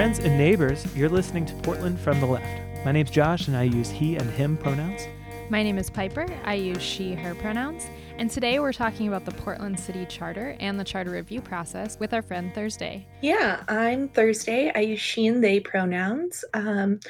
[0.00, 2.62] Friends and neighbors, you're listening to Portland from the Left.
[2.86, 5.02] My name's Josh, and I use he and him pronouns.
[5.50, 6.26] My name is Piper.
[6.42, 7.86] I use she, her pronouns.
[8.16, 12.14] And today we're talking about the Portland City Charter and the charter review process with
[12.14, 13.06] our friend Thursday.
[13.20, 14.72] Yeah, I'm Thursday.
[14.74, 16.46] I use she and they pronouns.
[16.54, 17.00] Um,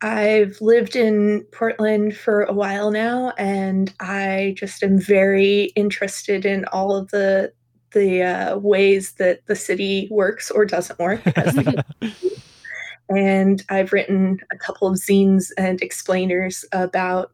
[0.00, 6.64] I've lived in Portland for a while now, and I just am very interested in
[6.66, 7.52] all of the
[7.92, 11.20] the uh, ways that the city works or doesn't work.
[13.08, 17.32] and I've written a couple of zines and explainers about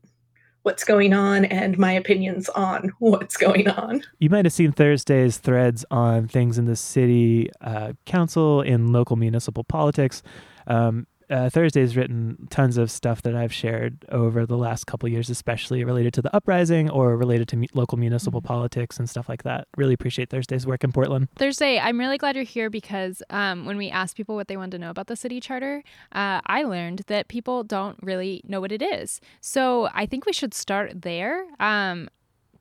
[0.63, 4.03] what's going on and my opinions on what's going on.
[4.19, 9.17] You might have seen Thursday's threads on things in the city uh, council, in local
[9.17, 10.23] municipal politics.
[10.67, 15.31] Um, uh, Thursday's written tons of stuff that I've shared over the last couple years,
[15.31, 18.49] especially related to the uprising or related to mu- local municipal mm-hmm.
[18.49, 19.67] politics and stuff like that.
[19.77, 21.29] Really appreciate Thursday's work in Portland.
[21.37, 24.73] Thursday, I'm really glad you're here because um, when we asked people what they wanted
[24.73, 28.71] to know about the city charter, uh, I learned that people don't really know what
[28.71, 29.21] it is.
[29.41, 31.47] So I think we should start there.
[31.59, 32.09] Um,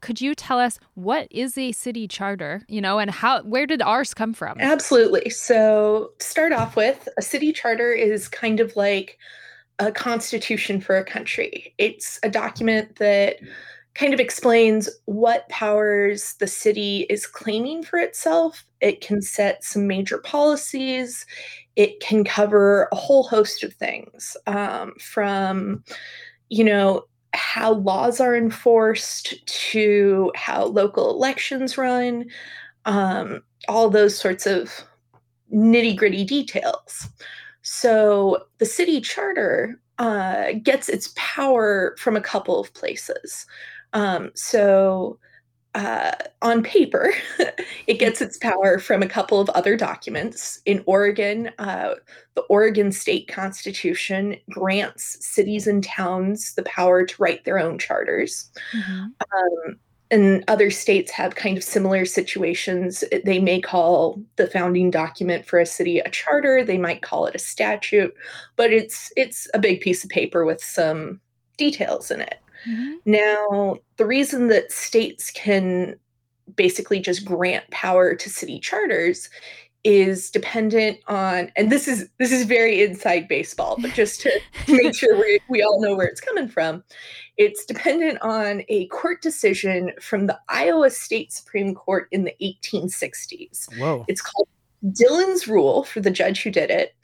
[0.02, 3.82] could you tell us what is a city charter, you know, and how where did
[3.82, 4.60] ours come from?
[4.60, 5.30] Absolutely.
[5.30, 9.18] So, start off with, a city charter is kind of like
[9.80, 11.74] a constitution for a country.
[11.78, 13.38] It's a document that
[13.94, 18.66] kind of explains what powers the city is claiming for itself.
[18.80, 21.26] It can set some major policies.
[21.76, 25.84] It can cover a whole host of things um, from,
[26.50, 32.26] you know, how laws are enforced to how local elections run,
[32.86, 34.84] um, all those sorts of
[35.54, 37.08] nitty gritty details.
[37.62, 43.46] So the city charter uh, gets its power from a couple of places.
[43.94, 45.20] Um, so
[45.74, 47.14] uh, on paper,
[47.88, 50.60] it gets its power from a couple of other documents.
[50.66, 51.96] In Oregon, uh,
[52.36, 58.52] the Oregon state constitution grants cities and towns the power to write their own charters.
[58.76, 59.04] Mm-hmm.
[59.04, 59.80] Um,
[60.12, 63.06] and other states have kind of similar situations.
[63.24, 66.66] They may call the founding document for a city a charter.
[66.66, 68.14] They might call it a statute,
[68.58, 71.22] but it's it's a big piece of paper with some
[71.58, 72.40] details in it.
[72.68, 72.94] Mm-hmm.
[73.06, 75.96] Now, the reason that states can
[76.56, 79.30] basically just grant power to city charters
[79.84, 84.94] is dependent on and this is this is very inside baseball but just to make
[84.94, 86.84] sure we, we all know where it's coming from
[87.38, 93.76] it's dependent on a court decision from the iowa state supreme court in the 1860s
[93.80, 94.06] Whoa.
[94.08, 94.48] it's called
[94.92, 96.96] dillon's rule for the judge who did it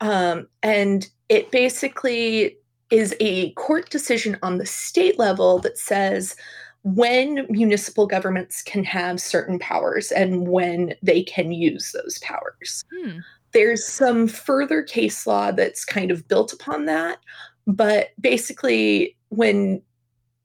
[0.00, 2.56] um, and it basically
[2.90, 6.36] is a court decision on the state level that says
[6.84, 12.84] when municipal governments can have certain powers and when they can use those powers.
[12.94, 13.18] Hmm.
[13.52, 17.18] There's some further case law that's kind of built upon that.
[17.66, 19.80] But basically, when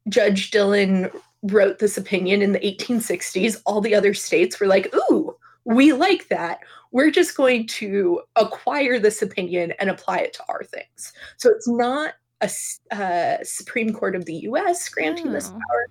[0.08, 1.12] Judge Dillon
[1.44, 5.36] wrote this opinion in the 1860s, all the other states were like, ooh,
[5.66, 6.60] we like that.
[6.92, 11.14] We're just going to acquire this opinion and apply it to our things.
[11.38, 12.50] So it's not a
[12.92, 14.88] uh, Supreme Court of the U.S.
[14.90, 15.34] granting oh.
[15.34, 15.88] this power.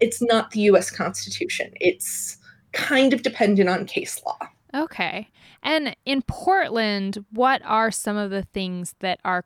[0.00, 0.90] It's not the U.S.
[0.90, 1.72] Constitution.
[1.80, 2.38] It's
[2.72, 4.38] kind of dependent on case law.
[4.74, 5.28] Okay.
[5.62, 9.44] And in Portland, what are some of the things that are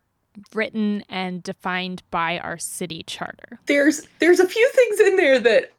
[0.55, 3.59] written and defined by our city charter?
[3.67, 5.73] There's there's a few things in there that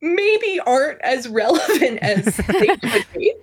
[0.00, 3.34] maybe aren't as relevant as they could be.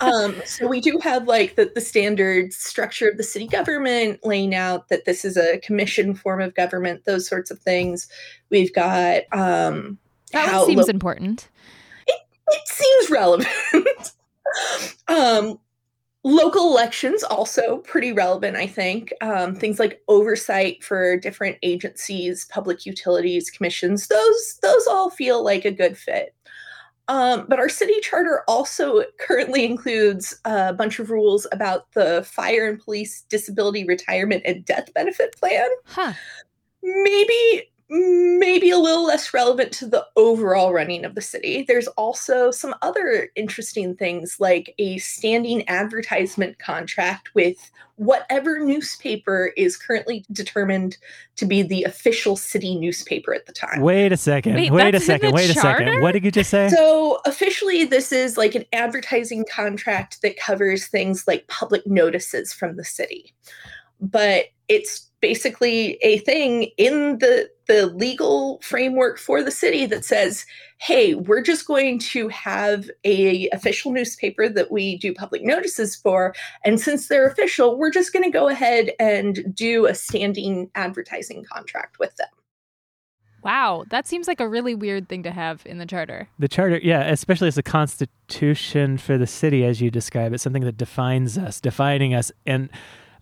[0.00, 4.54] Um, so we do have like the, the standard structure of the city government laying
[4.54, 8.08] out that this is a commission form of government, those sorts of things.
[8.50, 9.98] We've got um
[10.32, 11.48] that seems lo- important.
[12.06, 14.12] It, it seems relevant.
[15.08, 15.58] um
[16.24, 19.12] local elections also pretty relevant i think.
[19.20, 25.64] Um, things like oversight for different agencies public utilities commissions those those all feel like
[25.64, 26.34] a good fit.
[27.08, 32.66] Um, but our city charter also currently includes a bunch of rules about the fire
[32.66, 35.68] and police disability retirement and death benefit plan.
[35.84, 36.14] Huh.
[36.82, 41.64] Maybe maybe a little less relevant to the overall running of the city.
[41.66, 49.76] There's also some other interesting things like a standing advertisement contract with whatever newspaper is
[49.76, 50.96] currently determined
[51.36, 53.82] to be the official city newspaper at the time.
[53.82, 54.54] Wait a second.
[54.54, 55.32] Wait, wait a second.
[55.32, 55.82] Wait charter?
[55.82, 56.02] a second.
[56.02, 56.70] What did you just say?
[56.70, 62.76] So, officially, this is like an advertising contract that covers things like public notices from
[62.76, 63.34] the city.
[64.00, 70.44] but it's basically a thing in the the legal framework for the city that says
[70.78, 76.34] hey we're just going to have a official newspaper that we do public notices for.
[76.62, 81.44] And since they're official we're just going to go ahead and do a standing advertising
[81.44, 82.28] contract with them.
[83.42, 86.28] Wow, that seems like a really weird thing to have in the charter.
[86.38, 90.64] The charter, yeah, especially as a constitution for the city, as you describe it, something
[90.64, 92.70] that defines us, defining us, and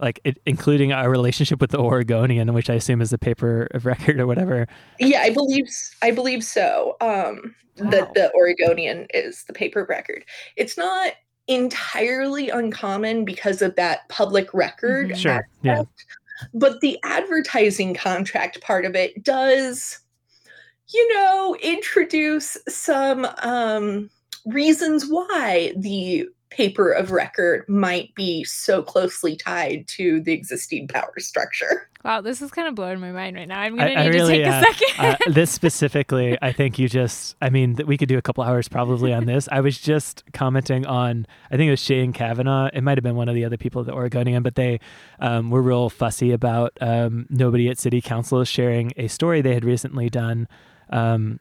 [0.03, 3.87] like it, including our relationship with the Oregonian, which I assume is the paper of
[3.87, 4.67] record or whatever.
[4.99, 5.69] Yeah, I believe
[6.03, 6.97] I believe so.
[7.01, 7.91] Um, wow.
[7.91, 10.25] That the Oregonian is the paper of record.
[10.57, 11.13] It's not
[11.49, 15.11] entirely uncommon because of that public record.
[15.11, 15.19] Mm-hmm.
[15.19, 15.33] Sure.
[15.33, 15.83] Aspect, yeah.
[16.53, 20.01] But the advertising contract part of it does,
[20.89, 24.11] you know, introduce some um,
[24.47, 31.15] reasons why the paper of record might be so closely tied to the existing power
[31.19, 31.89] structure.
[32.05, 33.61] Wow, this is kind of blowing my mind right now.
[33.61, 35.05] I'm going to need really, to take uh, a second.
[35.05, 38.69] uh, this specifically, I think you just, I mean, we could do a couple hours
[38.69, 39.49] probably on this.
[39.53, 42.71] I was just commenting on, I think it was Shane Kavanaugh.
[42.73, 44.81] It might have been one of the other people at the Oregonian, but they
[45.21, 49.65] um, were real fussy about um, nobody at city council sharing a story they had
[49.65, 50.49] recently done.
[50.91, 51.39] Um,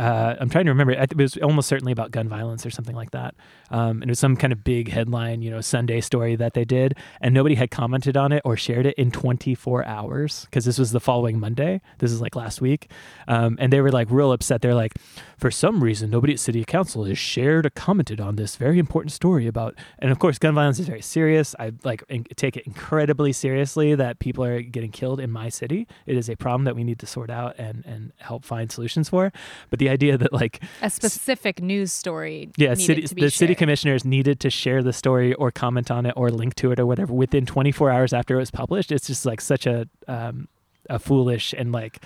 [0.00, 0.92] uh, I'm trying to remember.
[0.92, 3.34] It was almost certainly about gun violence or something like that.
[3.70, 6.64] Um, and it was some kind of big headline, you know, Sunday story that they
[6.64, 10.78] did, and nobody had commented on it or shared it in 24 hours because this
[10.78, 11.82] was the following Monday.
[11.98, 12.90] This is like last week,
[13.28, 14.62] um, and they were like real upset.
[14.62, 14.94] They're like,
[15.36, 19.12] for some reason, nobody at City Council has shared or commented on this very important
[19.12, 19.74] story about.
[19.98, 21.54] And of course, gun violence is very serious.
[21.58, 22.02] I like
[22.36, 25.86] take it incredibly seriously that people are getting killed in my city.
[26.06, 29.10] It is a problem that we need to sort out and and help find solutions
[29.10, 29.30] for.
[29.68, 33.32] But the idea that like a specific news story, yeah, city the shared.
[33.32, 36.80] city commissioners needed to share the story or comment on it or link to it
[36.80, 38.92] or whatever within 24 hours after it was published.
[38.92, 40.48] It's just like such a um,
[40.88, 42.02] a foolish and like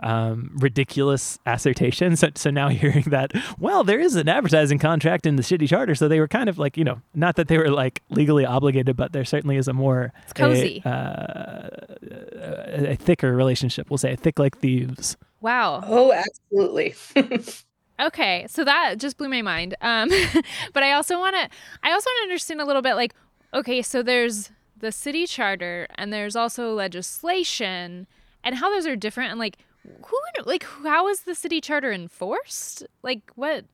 [0.00, 2.16] um, ridiculous assertion.
[2.16, 5.94] So, so now hearing that, well, there is an advertising contract in the city charter,
[5.94, 8.96] so they were kind of like, you know, not that they were like legally obligated,
[8.96, 11.68] but there certainly is a more it's cozy, a, uh,
[12.02, 13.90] a, a thicker relationship.
[13.90, 15.16] We'll say, thick like thieves.
[15.40, 15.82] Wow.
[15.86, 16.94] Oh, absolutely.
[18.00, 19.74] Okay, so that just blew my mind.
[19.80, 20.08] Um,
[20.72, 21.48] but I also want to,
[21.82, 23.12] I also want to understand a little bit, like,
[23.52, 28.06] okay, so there's the city charter, and there's also legislation,
[28.44, 29.58] and how those are different, and like,
[30.06, 32.86] who, like, how is the city charter enforced?
[33.02, 33.64] Like, what,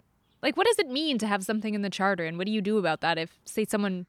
[0.42, 2.62] like, what does it mean to have something in the charter, and what do you
[2.62, 4.06] do about that if, say, someone,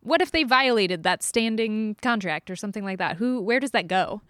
[0.00, 3.16] what if they violated that standing contract or something like that?
[3.16, 4.22] Who, where does that go?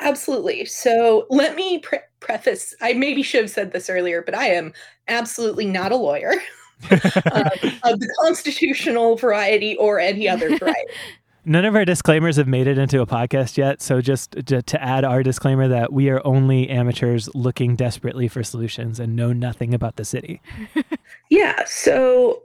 [0.00, 0.64] Absolutely.
[0.64, 4.72] So let me pre- preface I maybe should have said this earlier, but I am
[5.08, 6.32] absolutely not a lawyer
[6.90, 7.48] um,
[7.84, 10.92] of the constitutional variety or any other variety.
[11.46, 13.82] None of our disclaimers have made it into a podcast yet.
[13.82, 18.42] So, just to, to, add our disclaimer that we are only amateurs looking desperately for
[18.42, 20.40] solutions and know nothing about the city.
[21.30, 21.64] yeah.
[21.66, 22.44] So,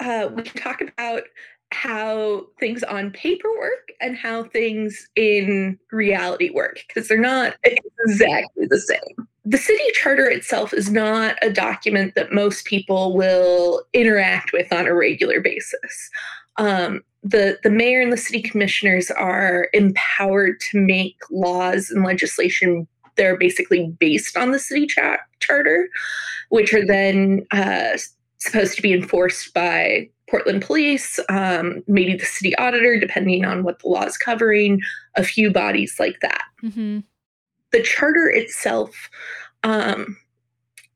[0.00, 1.24] uh, we can talk about
[1.70, 7.56] how things on paper work and how things in reality work because they're not
[8.04, 9.28] exactly the same.
[9.44, 14.86] The city charter itself is not a document that most people will interact with on
[14.86, 16.10] a regular basis.
[16.56, 22.86] Um, the, the mayor and the city commissioners are empowered to make laws and legislation
[23.16, 25.88] that are basically based on the city cha- charter,
[26.48, 27.98] which are then uh,
[28.38, 33.80] supposed to be enforced by Portland police, um, maybe the city auditor, depending on what
[33.80, 34.80] the law is covering,
[35.16, 36.44] a few bodies like that.
[36.62, 37.00] Mm-hmm.
[37.72, 39.10] The charter itself
[39.64, 40.16] um,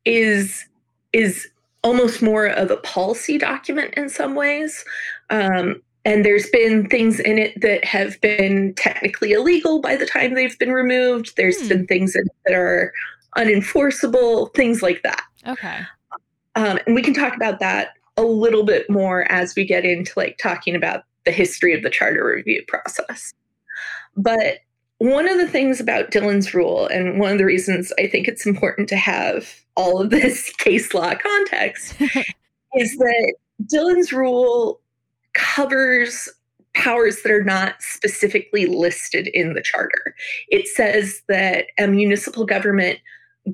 [0.05, 0.65] is
[1.11, 1.47] is
[1.83, 4.83] almost more of a policy document in some ways.
[5.29, 10.33] Um, and there's been things in it that have been technically illegal by the time
[10.33, 11.35] they've been removed.
[11.37, 11.67] There's hmm.
[11.67, 12.93] been things that are
[13.37, 15.23] unenforceable, things like that.
[15.45, 15.79] Okay.
[16.55, 17.89] Um, and we can talk about that
[18.23, 21.89] a little bit more as we get into like talking about the history of the
[21.89, 23.33] charter review process.
[24.15, 24.59] But
[24.97, 28.45] one of the things about Dillon's rule, and one of the reasons I think it's
[28.45, 31.95] important to have all of this case law context,
[32.75, 33.35] is that
[33.69, 34.79] Dillon's rule
[35.33, 36.29] covers
[36.73, 40.15] powers that are not specifically listed in the charter.
[40.47, 42.99] It says that a municipal government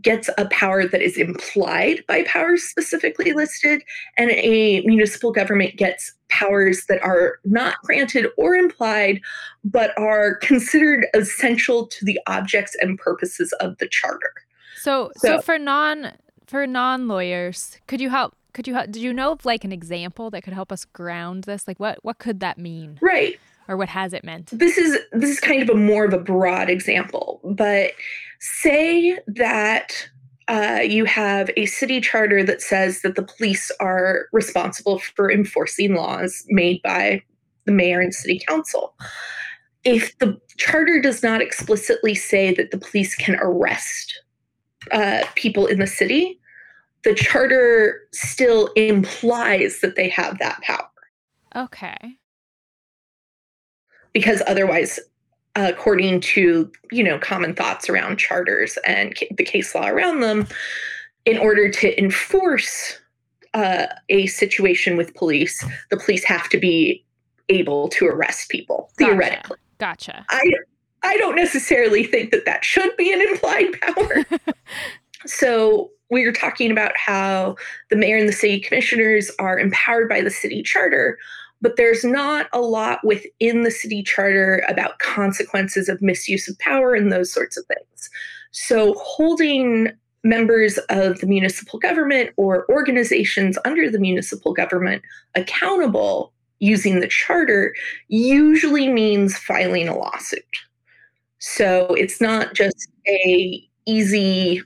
[0.01, 3.83] gets a power that is implied by powers specifically listed,
[4.17, 9.19] and a municipal government gets powers that are not granted or implied,
[9.63, 14.33] but are considered essential to the objects and purposes of the charter.
[14.75, 16.13] So, so, so for non
[16.47, 18.35] for non lawyers, could you help?
[18.53, 18.91] Could you help?
[18.91, 21.67] Did you know of like an example that could help us ground this?
[21.67, 22.99] Like, what what could that mean?
[23.01, 23.39] Right.
[23.69, 24.49] Or what has it meant?
[24.51, 27.91] This is this is kind of a more of a broad example, but
[28.39, 30.09] say that
[30.47, 35.93] uh, you have a city charter that says that the police are responsible for enforcing
[35.93, 37.21] laws made by
[37.65, 38.95] the mayor and city council.
[39.83, 44.23] If the charter does not explicitly say that the police can arrest
[44.91, 46.39] uh, people in the city,
[47.03, 50.89] the charter still implies that they have that power.
[51.55, 52.18] Okay.
[54.13, 54.99] Because otherwise,
[55.55, 60.47] according to you know common thoughts around charters and the case law around them,
[61.25, 62.99] in order to enforce
[63.53, 67.03] uh, a situation with police, the police have to be
[67.49, 69.11] able to arrest people Gotcha.
[69.11, 69.57] theoretically.
[69.79, 70.25] Gotcha.
[70.29, 70.43] I
[71.03, 74.25] I don't necessarily think that that should be an implied power.
[75.25, 77.55] so we were talking about how
[77.89, 81.17] the mayor and the city commissioners are empowered by the city charter,
[81.61, 86.93] but there's not a lot within the city charter about consequences of misuse of power
[86.93, 88.09] and those sorts of things.
[88.51, 89.89] So holding
[90.23, 95.01] members of the municipal government or organizations under the municipal government
[95.35, 97.73] accountable using the charter
[98.09, 100.43] usually means filing a lawsuit.
[101.39, 104.61] So it's not just a easy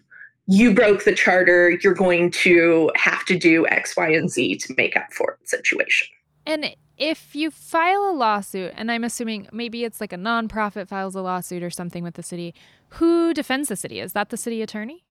[0.47, 4.75] you broke the charter, you're going to have to do X, Y, and Z to
[4.77, 6.07] make up for it situation.
[6.45, 11.15] And if you file a lawsuit, and I'm assuming maybe it's like a nonprofit files
[11.15, 12.53] a lawsuit or something with the city,
[12.89, 13.99] who defends the city?
[13.99, 15.03] Is that the city attorney?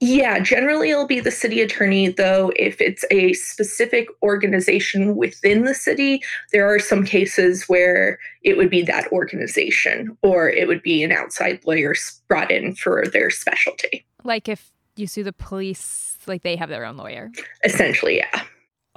[0.00, 5.74] Yeah, generally it'll be the city attorney, though, if it's a specific organization within the
[5.74, 11.02] city, there are some cases where it would be that organization or it would be
[11.02, 11.94] an outside lawyer
[12.28, 14.06] brought in for their specialty.
[14.22, 17.32] Like if you sue the police, like they have their own lawyer.
[17.64, 18.42] Essentially, yeah.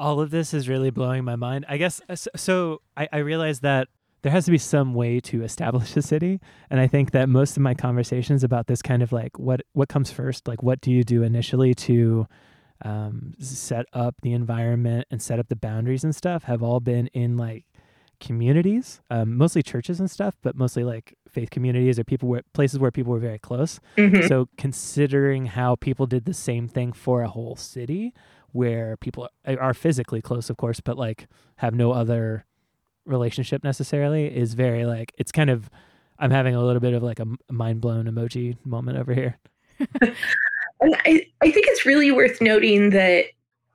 [0.01, 1.65] All of this is really blowing my mind.
[1.69, 2.81] I guess uh, so.
[2.97, 3.87] I, I realize that
[4.23, 6.39] there has to be some way to establish a city,
[6.69, 9.89] and I think that most of my conversations about this kind of like what what
[9.89, 12.27] comes first, like what do you do initially to
[12.83, 17.07] um, set up the environment and set up the boundaries and stuff, have all been
[17.07, 17.65] in like
[18.19, 22.79] communities, um, mostly churches and stuff, but mostly like faith communities or people where places
[22.79, 23.79] where people were very close.
[23.97, 24.27] Mhm.
[24.27, 28.13] So considering how people did the same thing for a whole city
[28.51, 31.27] where people are physically close of course but like
[31.57, 32.45] have no other
[33.05, 35.69] relationship necessarily is very like it's kind of
[36.19, 39.39] I'm having a little bit of like a mind blown emoji moment over here.
[40.81, 43.25] And I, I think it's really worth noting that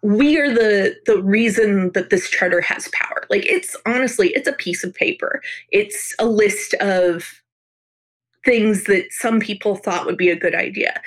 [0.02, 3.22] we are the the reason that this charter has power.
[3.30, 5.40] Like it's honestly, it's a piece of paper.
[5.70, 7.42] It's a list of
[8.44, 11.00] things that some people thought would be a good idea.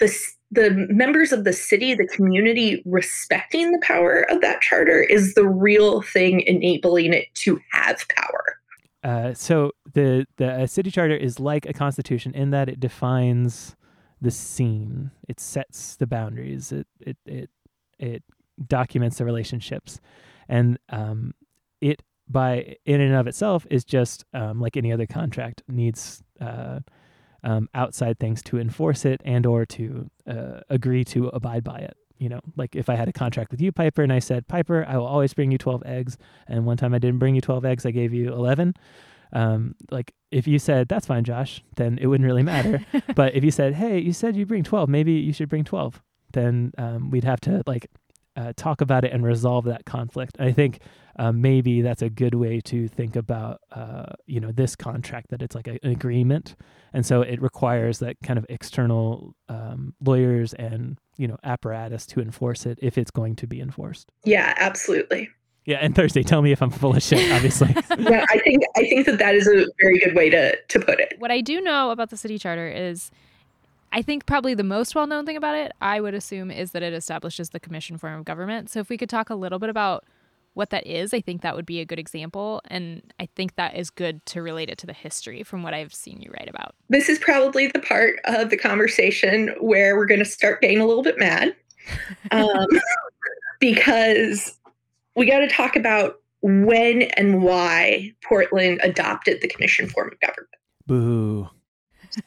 [0.00, 5.02] The s- the members of the city, the community respecting the power of that charter
[5.02, 8.60] is the real thing enabling it to have power.
[9.02, 13.76] Uh, so the the uh, city charter is like a constitution in that it defines
[14.20, 17.50] the scene, it sets the boundaries, it it it
[17.98, 18.22] it
[18.66, 20.00] documents the relationships,
[20.48, 21.34] and um,
[21.82, 26.80] it by in and of itself is just um, like any other contract needs uh,
[27.44, 31.96] um, outside things to enforce it and or to uh, agree to abide by it.
[32.18, 34.84] You know, like if I had a contract with you, Piper, and I said, Piper,
[34.88, 36.16] I will always bring you 12 eggs.
[36.48, 38.74] And one time I didn't bring you 12 eggs, I gave you 11.
[39.32, 42.84] Um, like if you said, that's fine, Josh, then it wouldn't really matter.
[43.14, 46.00] but if you said, hey, you said you bring 12, maybe you should bring 12,
[46.32, 47.90] then um, we'd have to like
[48.36, 50.36] uh, talk about it and resolve that conflict.
[50.38, 50.80] I think
[51.18, 55.42] uh, maybe that's a good way to think about, uh, you know, this contract that
[55.42, 56.56] it's like a, an agreement,
[56.92, 62.20] and so it requires that kind of external um, lawyers and you know apparatus to
[62.20, 64.10] enforce it if it's going to be enforced.
[64.24, 65.30] Yeah, absolutely.
[65.66, 67.32] Yeah, and Thursday, tell me if I'm full of shit.
[67.32, 70.80] Obviously, Yeah, I think I think that that is a very good way to to
[70.80, 71.14] put it.
[71.18, 73.10] What I do know about the city charter is
[73.94, 76.82] I think probably the most well known thing about it, I would assume, is that
[76.82, 78.68] it establishes the commission form of government.
[78.68, 80.04] So if we could talk a little bit about
[80.54, 82.60] what that is, I think that would be a good example.
[82.66, 85.94] And I think that is good to relate it to the history from what I've
[85.94, 86.74] seen you write about.
[86.88, 90.86] This is probably the part of the conversation where we're going to start getting a
[90.86, 91.54] little bit mad.
[92.30, 92.66] Um,
[93.60, 94.56] because
[95.14, 100.48] we got to talk about when and why Portland adopted the commission form of government.
[100.86, 101.50] boo.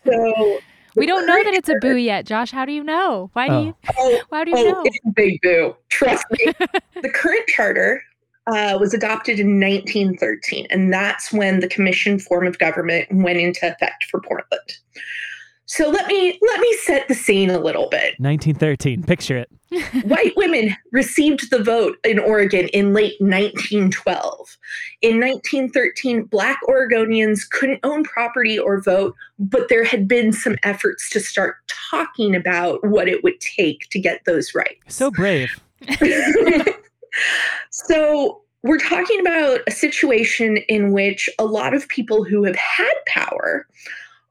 [0.06, 0.60] So
[0.98, 2.52] We don't know that it's a boo yet, Josh.
[2.52, 3.30] How do you know?
[3.34, 3.64] Why do Oh.
[3.64, 4.82] you oh, why do you oh, know?
[4.84, 5.76] it's a big boo.
[5.90, 6.52] Trust me.
[7.02, 8.02] the current charter
[8.48, 13.68] uh, was adopted in 1913, and that's when the commission form of government went into
[13.72, 14.78] effect for Portland.
[15.68, 18.16] So let me let me set the scene a little bit.
[18.20, 19.50] 1913, picture it.
[20.06, 24.58] White women received the vote in Oregon in late 1912.
[25.02, 31.10] In 1913, black Oregonians couldn't own property or vote, but there had been some efforts
[31.10, 31.58] to start
[31.92, 34.96] talking about what it would take to get those rights.
[34.96, 35.50] So brave.
[37.72, 42.94] so we're talking about a situation in which a lot of people who have had
[43.06, 43.68] power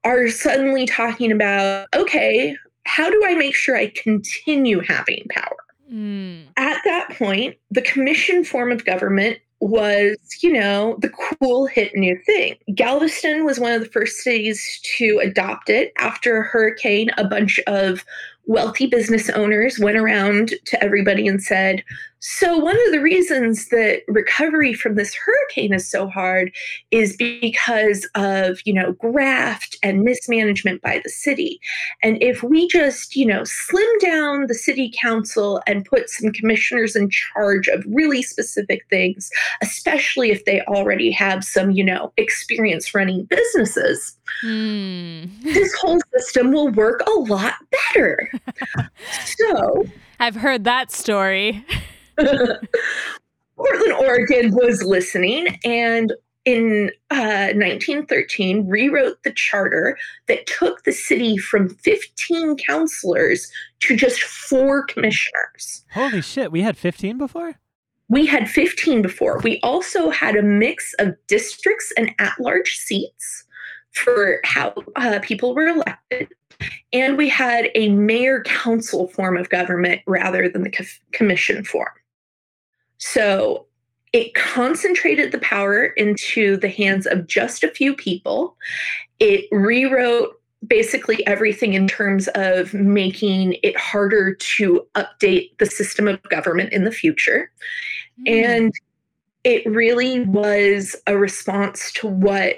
[0.07, 5.57] are suddenly talking about okay, how do I make sure I continue having power?
[5.93, 6.45] Mm.
[6.57, 12.19] At that point, the commission form of government was, you know, the cool hit new
[12.27, 12.57] thing.
[12.75, 15.93] Galveston was one of the first cities to adopt it.
[15.99, 18.05] After a hurricane, a bunch of
[18.47, 21.83] wealthy business owners went around to everybody and said,
[22.29, 26.51] So, one of the reasons that recovery from this hurricane is so hard
[26.91, 31.61] is because of, you know, graft and mismanagement by the city.
[32.03, 36.97] And if we just, you know, slim down the city council and put some commissioners
[36.97, 39.31] in charge of really specific things,
[39.63, 45.27] especially if they already have some, you know, experience running businesses, hmm.
[45.43, 48.33] this whole system will work a lot better
[49.39, 49.85] so
[50.19, 51.65] I've heard that story.
[53.57, 56.13] Portland, Oregon was listening and
[56.47, 64.23] in uh, 1913 rewrote the charter that took the city from 15 councilors to just
[64.23, 65.85] four commissioners.
[65.93, 67.57] Holy shit, we had 15 before?
[68.09, 69.41] We had 15 before.
[69.41, 73.45] We also had a mix of districts and at large seats
[73.93, 76.29] for how uh, people were elected.
[76.93, 81.91] And we had a mayor council form of government rather than the co- commission form.
[82.99, 83.67] So
[84.13, 88.57] it concentrated the power into the hands of just a few people.
[89.21, 96.23] It rewrote basically everything in terms of making it harder to update the system of
[96.25, 97.51] government in the future.
[98.27, 98.45] Mm.
[98.45, 98.73] And
[99.45, 102.57] it really was a response to what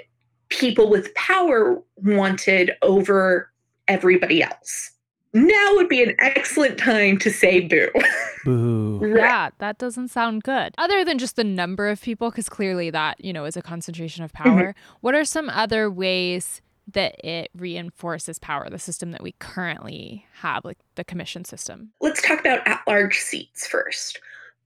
[0.49, 3.51] people with power wanted over
[3.87, 4.91] everybody else.
[5.33, 7.89] Now would be an excellent time to say boo.
[8.45, 8.99] Boo.
[8.99, 9.17] right.
[9.17, 10.73] Yeah, that doesn't sound good.
[10.77, 14.23] Other than just the number of people, because clearly that, you know, is a concentration
[14.23, 14.69] of power.
[14.69, 14.95] Mm-hmm.
[15.01, 16.61] What are some other ways
[16.93, 21.91] that it reinforces power, the system that we currently have, like the commission system?
[21.99, 24.19] Let's talk about at large seats first.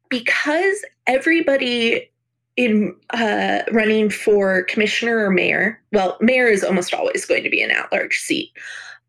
[0.09, 2.09] Because everybody
[2.55, 7.61] in uh, running for commissioner or mayor, well, mayor is almost always going to be
[7.63, 8.51] an at large seat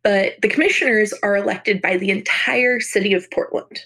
[0.05, 3.81] but the commissioners are elected by the entire city of Portland.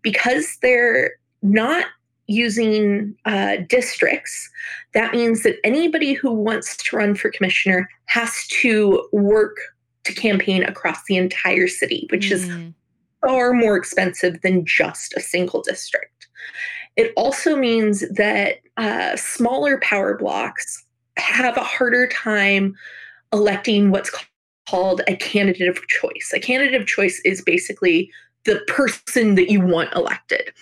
[0.00, 1.10] Because they're
[1.42, 1.86] not
[2.28, 4.48] using uh, districts,
[4.94, 9.56] that means that anybody who wants to run for commissioner has to work
[10.04, 12.32] to campaign across the entire city, which mm.
[12.32, 12.72] is
[13.20, 16.28] far more expensive than just a single district.
[16.94, 20.84] It also means that uh, smaller power blocks
[21.16, 22.76] have a harder time
[23.32, 24.10] electing what's
[24.68, 26.32] called a candidate of choice.
[26.34, 28.10] A candidate of choice is basically
[28.44, 30.52] the person that you want elected.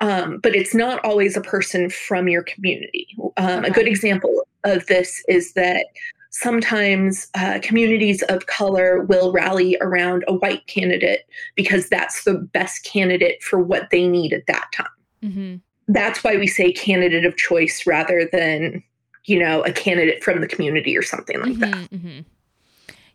[0.00, 3.06] Um, but it's not always a person from your community.
[3.36, 3.64] Um.
[3.64, 5.86] A good example of this is that
[6.30, 12.84] sometimes uh, communities of color will rally around a white candidate because that's the best
[12.84, 14.86] candidate for what they need at that time.
[15.22, 15.56] Mm-hmm.
[15.88, 18.82] That's why we say candidate of choice rather than,
[19.24, 21.90] you know, a candidate from the community or something like mm-hmm, that.
[21.90, 22.20] Mm-hmm.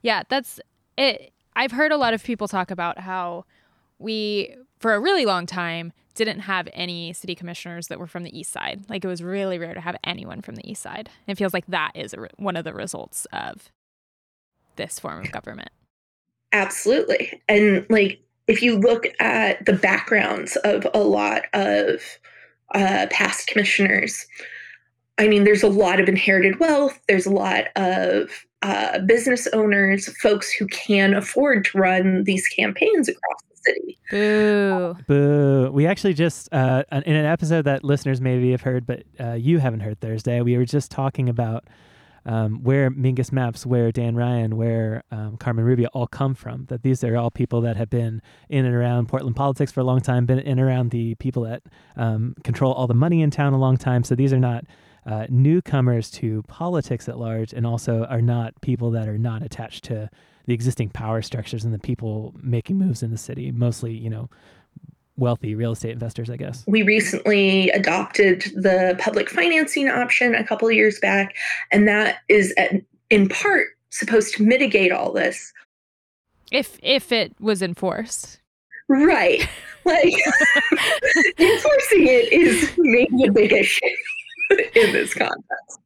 [0.06, 0.60] Yeah, that's
[1.00, 1.34] it.
[1.56, 3.46] I've heard a lot of people talk about how
[3.98, 8.38] we, for a really long time, didn't have any city commissioners that were from the
[8.38, 8.86] east side.
[8.88, 11.10] Like it was really rare to have anyone from the east side.
[11.26, 13.72] It feels like that is re- one of the results of
[14.76, 15.72] this form of government.
[16.54, 17.42] Absolutely.
[17.50, 22.00] And like if you look at the backgrounds of a lot of
[22.76, 24.28] uh, past commissioners,
[25.18, 30.08] I mean, there's a lot of inherited wealth, there's a lot of uh, business owners,
[30.18, 33.98] folks who can afford to run these campaigns across the city.
[34.10, 34.96] Boo.
[35.08, 35.72] Boo.
[35.72, 39.60] We actually just, uh, in an episode that listeners maybe have heard, but uh, you
[39.60, 41.66] haven't heard Thursday, we were just talking about
[42.26, 46.66] um, where Mingus Mapps, where Dan Ryan, where um, Carmen Rubio all come from.
[46.66, 49.84] That these are all people that have been in and around Portland politics for a
[49.84, 51.62] long time, been in and around the people that
[51.96, 54.04] um, control all the money in town a long time.
[54.04, 54.66] So these are not
[55.06, 59.84] uh, newcomers to politics at large and also are not people that are not attached
[59.86, 60.10] to
[60.46, 64.30] the existing power structures and the people making moves in the city, mostly, you know,
[65.18, 66.64] wealthy real estate investors, I guess.
[66.68, 71.36] We recently adopted the public financing option a couple of years back,
[71.72, 72.74] and that is at,
[73.10, 75.54] in part supposed to mitigate all this.
[76.52, 78.40] If if it was enforced.
[78.88, 79.48] Right.
[79.86, 80.06] Like
[81.38, 83.86] enforcing it is maybe a big issue
[84.76, 85.80] in this context.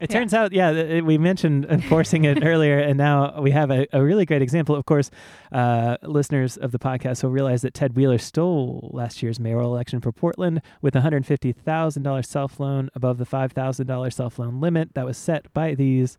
[0.00, 0.42] It turns yeah.
[0.42, 4.42] out, yeah, we mentioned enforcing it earlier, and now we have a, a really great
[4.42, 4.74] example.
[4.74, 5.10] Of course,
[5.52, 10.00] uh, listeners of the podcast will realize that Ted Wheeler stole last year's mayoral election
[10.00, 15.52] for Portland with $150,000 self loan above the $5,000 self loan limit that was set
[15.54, 16.18] by these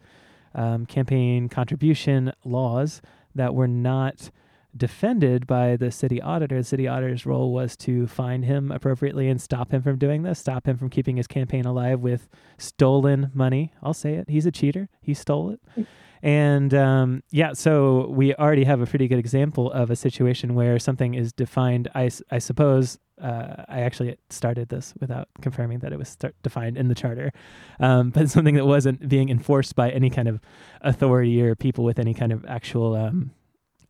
[0.56, 3.02] um, campaign contribution laws
[3.36, 4.32] that were not
[4.76, 6.58] defended by the city auditor.
[6.58, 10.40] The city auditor's role was to find him appropriately and stop him from doing this,
[10.40, 13.74] stop him from keeping his campaign alive with stolen money.
[13.82, 14.30] I'll say it.
[14.30, 14.90] He's a cheater.
[15.02, 15.88] He stole it.
[16.22, 20.80] And um, yeah, so we already have a pretty good example of a situation where
[20.80, 21.88] something is defined.
[21.94, 26.78] I, I suppose uh, I actually started this without confirming that it was start, defined
[26.78, 27.32] in the charter,
[27.80, 30.40] um, but something that wasn't being enforced by any kind of
[30.82, 33.32] authority or people with any kind of actual um,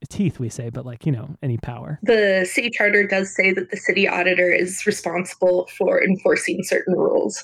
[0.10, 2.00] teeth we say but like you know any power.
[2.04, 7.44] The city charter does say that the city auditor is responsible for enforcing certain rules.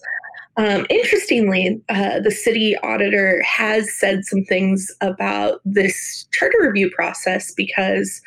[0.58, 7.54] Um, interestingly uh, the city auditor has said some things about this charter review process
[7.54, 8.22] because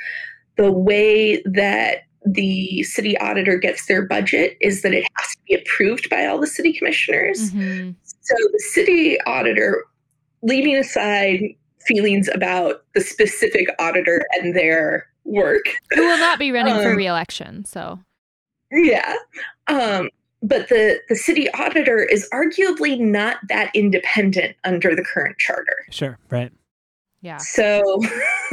[0.56, 5.54] the way that the city auditor gets their budget is that it has to be
[5.54, 7.50] approved by all the city commissioners.
[7.50, 7.90] Mm-hmm.
[8.02, 9.84] so the city auditor
[10.42, 11.40] leaving aside
[11.86, 15.64] feelings about the specific auditor and their work.
[15.92, 17.64] Who will not be running um, for reelection.
[17.64, 17.98] So,
[18.70, 19.16] yeah.
[19.66, 20.10] Um,
[20.42, 25.86] but the, the city auditor is arguably not that independent under the current charter.
[25.90, 26.52] Sure, right.
[27.24, 27.38] Yeah.
[27.38, 28.02] So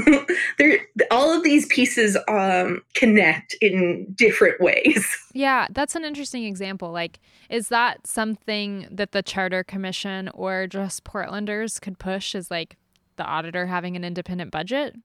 [0.58, 0.80] there
[1.12, 5.06] all of these pieces um connect in different ways.
[5.34, 6.92] Yeah, that's an interesting example.
[6.92, 12.78] Like is that something that the charter commission or just Portlanders could push is like
[13.18, 14.96] the auditor having an independent budget?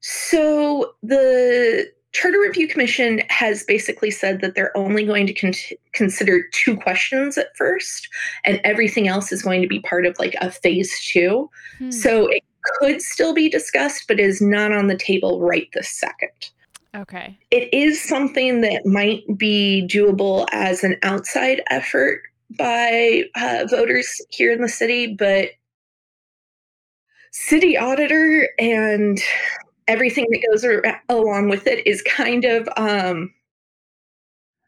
[0.00, 5.52] So the Charter Review Commission has basically said that they're only going to con-
[5.92, 8.08] consider two questions at first,
[8.44, 11.50] and everything else is going to be part of like a phase two.
[11.78, 11.90] Hmm.
[11.90, 12.42] So it
[12.78, 16.50] could still be discussed, but is not on the table right this second.
[16.94, 17.38] Okay.
[17.50, 22.22] It is something that might be doable as an outside effort
[22.56, 25.50] by uh, voters here in the city, but
[27.32, 29.20] city auditor and
[29.86, 30.64] everything that goes
[31.08, 33.32] along with it is kind of um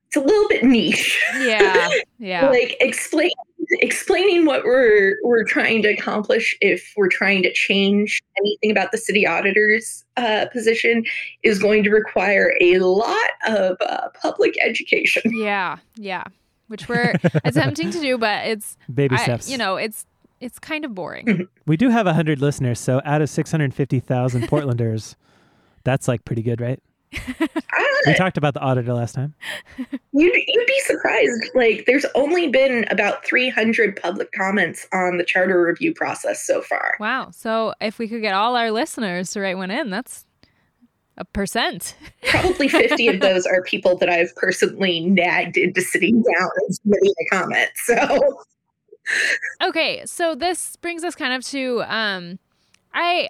[0.06, 1.22] it's a little bit niche.
[1.38, 2.48] Yeah yeah.
[2.48, 3.30] Like explain
[3.78, 8.98] explaining what we're we're trying to accomplish if we're trying to change anything about the
[8.98, 11.04] city auditor's uh, position
[11.44, 15.22] is going to require a lot of uh, public education.
[15.26, 16.24] Yeah yeah
[16.66, 20.06] which we're attempting to do but it's baby steps I, you know it's
[20.40, 21.48] it's kind of boring.
[21.66, 25.14] we do have 100 listeners, so out of 650,000 Portlanders,
[25.84, 26.82] that's like pretty good, right?
[28.06, 29.34] we talked about the auditor last time.
[30.12, 31.50] You'd, you'd be surprised.
[31.54, 36.94] Like, there's only been about 300 public comments on the charter review process so far.
[37.00, 37.30] Wow.
[37.32, 40.24] So, if we could get all our listeners to write one in, that's
[41.16, 41.96] a percent.
[42.28, 47.12] Probably 50 of those are people that I've personally nagged into sitting down and submitting
[47.20, 47.70] a comment.
[47.74, 48.44] So,
[49.62, 52.38] okay, so this brings us kind of to um
[52.92, 53.28] I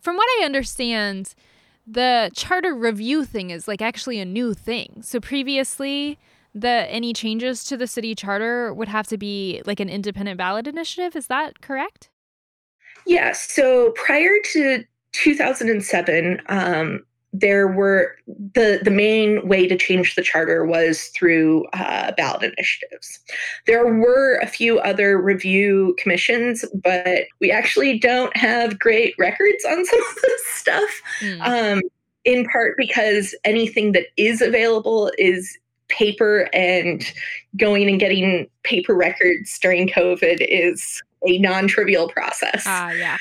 [0.00, 1.34] from what I understand,
[1.86, 5.02] the charter review thing is like actually a new thing.
[5.02, 6.18] So previously
[6.54, 10.68] the any changes to the city charter would have to be like an independent ballot
[10.68, 12.10] initiative, is that correct?
[13.06, 20.22] Yeah, so prior to 2007, um, there were the the main way to change the
[20.22, 23.18] charter was through uh, ballot initiatives.
[23.66, 29.84] There were a few other review commissions, but we actually don't have great records on
[29.84, 31.02] some of this stuff.
[31.20, 31.40] Mm.
[31.74, 31.82] Um,
[32.24, 37.04] in part because anything that is available is paper, and
[37.56, 42.62] going and getting paper records during COVID is a non-trivial process.
[42.66, 43.18] Ah, uh, yeah.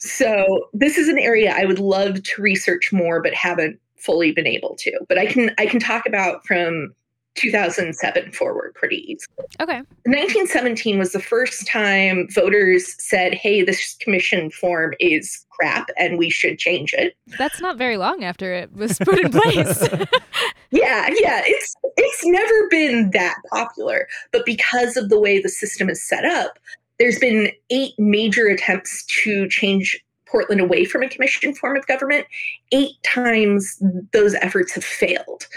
[0.00, 4.46] So this is an area I would love to research more, but haven't fully been
[4.46, 4.92] able to.
[5.08, 6.94] But I can I can talk about from
[7.36, 9.46] 2007 forward pretty easily.
[9.60, 9.78] Okay.
[10.04, 16.28] 1917 was the first time voters said, "Hey, this commission form is crap, and we
[16.30, 19.88] should change it." That's not very long after it was put in place.
[20.70, 25.88] yeah, yeah, it's it's never been that popular, but because of the way the system
[25.88, 26.58] is set up,
[27.00, 32.26] there's been eight major attempts to change Portland away from a commission form of government.
[32.70, 33.82] Eight times
[34.12, 35.48] those efforts have failed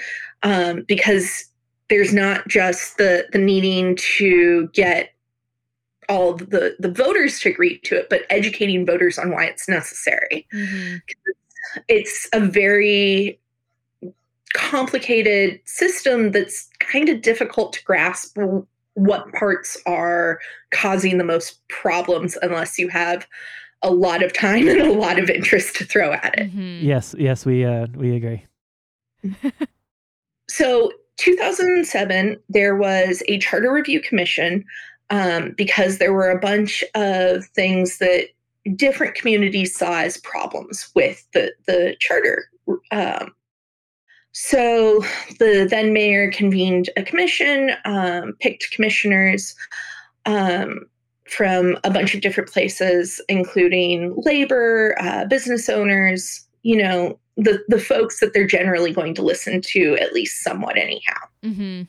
[0.41, 1.45] um, because
[1.89, 5.13] there's not just the the needing to get
[6.09, 10.47] all the the voters to agree to it, but educating voters on why it's necessary.
[10.53, 10.95] Mm-hmm.
[11.89, 13.39] It's a very
[14.53, 18.37] complicated system that's kind of difficult to grasp
[18.95, 20.39] what parts are
[20.71, 23.27] causing the most problems unless you have
[23.81, 26.49] a lot of time and a lot of interest to throw at it.
[26.49, 26.85] Mm-hmm.
[26.85, 28.45] Yes, yes, we uh, we agree.
[30.49, 34.65] so 2007 there was a charter review commission
[35.09, 38.27] um, because there were a bunch of things that
[38.75, 42.45] different communities saw as problems with the the charter
[42.91, 43.33] um,
[44.33, 44.99] so
[45.39, 49.55] the then mayor convened a commission, um, picked commissioners
[50.25, 50.81] um,
[51.29, 57.79] from a bunch of different places, including labor, uh, business owners, you know, the, the
[57.79, 61.19] folks that they're generally going to listen to, at least somewhat, anyhow.
[61.43, 61.83] Mm-hmm.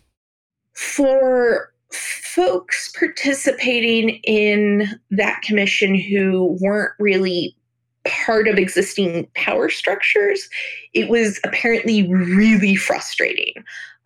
[0.74, 7.57] For folks participating in that commission who weren't really
[8.05, 10.49] part of existing power structures,
[10.93, 13.55] it was apparently really frustrating.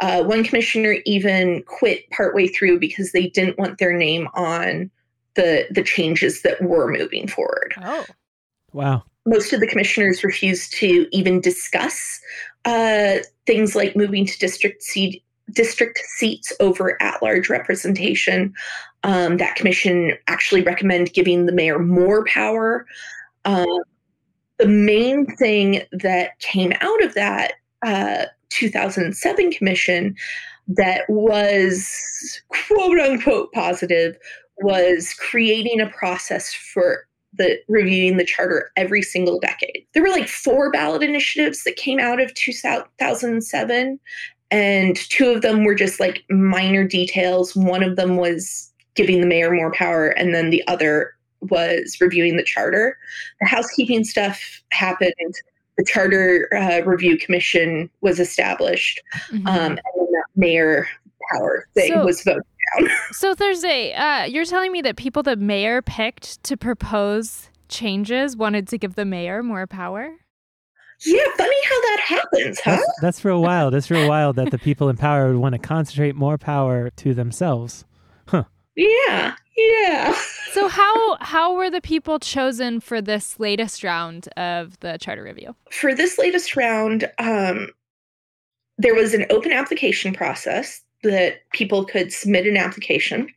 [0.01, 4.91] Uh, one commissioner even quit partway through because they didn't want their name on
[5.35, 7.75] the the changes that were moving forward.
[7.83, 8.07] Oh,
[8.73, 9.05] wow!
[9.27, 12.21] Most of the commissioners refused to even discuss
[12.65, 18.53] uh, things like moving to district seat district seats over at large representation.
[19.05, 22.87] Um, that commission actually recommend giving the mayor more power.
[23.49, 23.67] Um,
[24.59, 30.15] the main thing that came out of that uh, 2007 commission
[30.69, 34.19] that was quote unquote positive
[34.59, 39.87] was creating a process for the reviewing the charter every single decade.
[39.95, 44.01] There were like four ballot initiatives that came out of 2007
[44.51, 47.57] and two of them were just like minor details.
[47.57, 52.37] One of them was giving the mayor more power and then the other was reviewing
[52.37, 52.99] the charter.
[53.41, 55.13] The housekeeping stuff happened.
[55.77, 59.47] The charter uh, review commission was established, mm-hmm.
[59.47, 60.89] um, and then the mayor
[61.33, 62.43] power thing so, was voted
[62.79, 62.91] down.
[63.13, 68.67] so Thursday, uh, you're telling me that people the mayor picked to propose changes wanted
[68.69, 70.17] to give the mayor more power.
[71.07, 72.71] Yeah, funny how that happens, huh?
[72.73, 73.73] That's, that's real wild.
[73.73, 77.15] That's real wild that the people in power would want to concentrate more power to
[77.15, 77.85] themselves.
[78.27, 78.45] Huh.
[78.79, 80.17] Yeah, yeah.
[80.53, 85.57] so how how were the people chosen for this latest round of the charter review?
[85.73, 87.71] For this latest round, um,
[88.79, 93.29] there was an open application process that people could submit an application.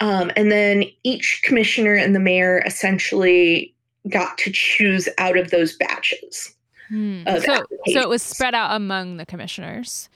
[0.00, 3.74] Um, and then each commissioner and the mayor essentially
[4.08, 6.54] got to choose out of those batches.
[6.88, 7.22] Hmm.
[7.26, 10.08] so, so it was spread out among the commissioners.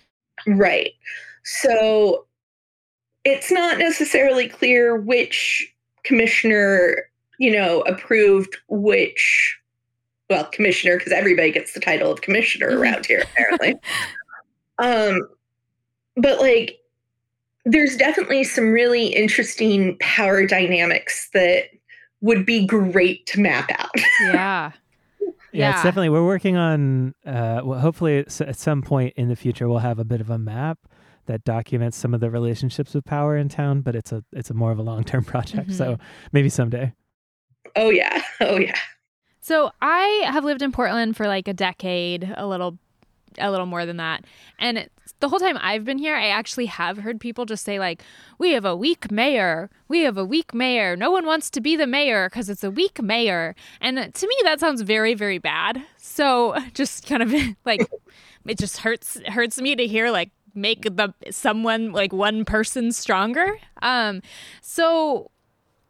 [0.47, 0.93] Right.
[1.45, 2.27] So
[3.27, 7.11] it's not necessarily clear which commissioner,
[7.41, 9.59] you know, approved which
[10.31, 12.83] well, commissioner, because everybody gets the title of commissioner mm-hmm.
[12.83, 13.75] around here, apparently.
[14.79, 15.21] um,
[16.17, 16.79] but like
[17.65, 21.65] there's definitely some really interesting power dynamics that
[22.21, 23.91] would be great to map out.
[24.23, 24.73] yeah.
[25.53, 27.15] Yeah, it's definitely we're working on.
[27.25, 30.39] Uh, well, hopefully, at some point in the future, we'll have a bit of a
[30.39, 30.79] map
[31.27, 34.55] that documents some of the relationships with power in town, but it's a it's a
[34.55, 35.69] more of a long term project.
[35.69, 35.79] Mm-hmm.
[35.79, 35.99] So
[36.33, 36.93] maybe someday.
[37.75, 38.23] Oh yeah.
[38.41, 38.79] Oh yeah.
[39.41, 42.79] So I have lived in Portland for like a decade, a little
[43.39, 44.25] a little more than that.
[44.59, 44.89] And
[45.21, 48.03] the whole time I've been here, I actually have heard people just say like,
[48.39, 49.71] "We have a weak mayor.
[49.89, 50.97] We have a weak mayor.
[50.97, 54.37] No one wants to be the mayor because it's a weak mayor." And to me
[54.45, 55.83] that sounds very very bad.
[55.97, 57.35] So just kind of
[57.65, 57.87] like
[58.47, 63.59] it just hurts hurts me to hear like make the someone like one person stronger.
[63.83, 64.23] Um,
[64.63, 65.31] so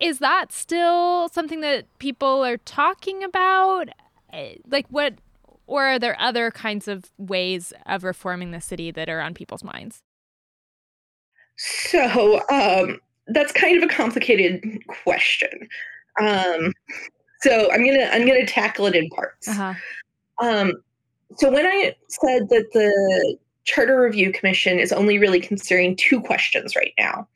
[0.01, 3.89] is that still something that people are talking about?
[4.33, 5.15] Eh, like what
[5.67, 9.65] or are there other kinds of ways of reforming the city that are on people's
[9.65, 10.03] minds?
[11.57, 15.69] So um, that's kind of a complicated question.
[16.21, 16.73] Um,
[17.41, 19.49] so I'm gonna I'm gonna tackle it in parts.
[19.49, 19.75] Uh-huh.
[20.43, 20.73] Um,
[21.37, 26.75] so when I said that the Charter Review Commission is only really considering two questions
[26.75, 27.29] right now.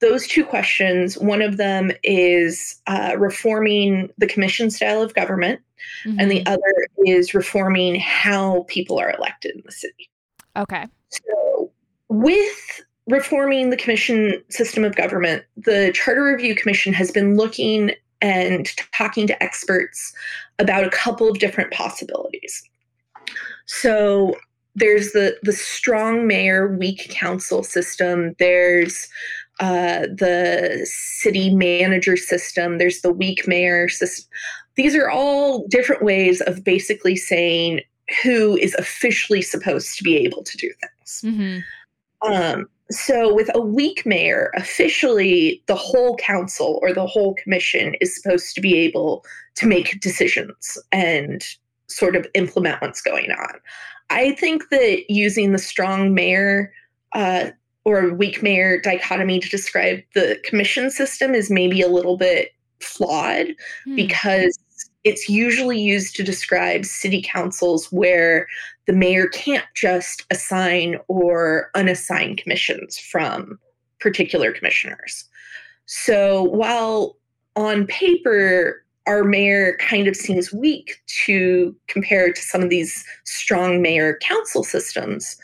[0.00, 5.60] Those two questions, one of them is uh, reforming the commission style of government,
[6.04, 6.18] mm-hmm.
[6.18, 6.52] and the mm-hmm.
[6.54, 10.10] other is reforming how people are elected in the city.
[10.56, 10.86] Okay.
[11.10, 11.70] So,
[12.08, 18.74] with reforming the commission system of government, the Charter Review Commission has been looking and
[18.92, 20.14] talking to experts
[20.58, 22.62] about a couple of different possibilities.
[23.66, 24.34] So,
[24.74, 29.08] there's the the strong mayor weak council system there's
[29.60, 34.28] uh, the city manager system, there's the weak mayor system.
[34.76, 37.82] These are all different ways of basically saying
[38.22, 41.22] who is officially supposed to be able to do things.
[41.24, 42.32] Mm-hmm.
[42.32, 48.20] Um, so, with a weak mayor, officially the whole council or the whole commission is
[48.20, 51.44] supposed to be able to make decisions and
[51.94, 53.54] sort of implement what's going on.
[54.10, 56.72] I think that using the strong mayor
[57.12, 57.50] uh,
[57.84, 63.48] or weak mayor dichotomy to describe the commission system is maybe a little bit flawed
[63.84, 63.96] hmm.
[63.96, 64.58] because
[65.04, 68.46] it's usually used to describe city councils where
[68.86, 73.58] the mayor can't just assign or unassign commissions from
[74.00, 75.24] particular commissioners.
[75.86, 77.16] So while
[77.56, 83.82] on paper, our mayor kind of seems weak to compare to some of these strong
[83.82, 85.36] mayor council systems,